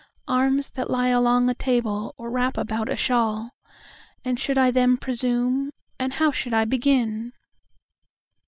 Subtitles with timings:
[0.27, 3.51] Arms that lie along a table, or wrap about a shawl.
[4.25, 5.69] And should I then presume?
[5.99, 7.33] And how should I begin?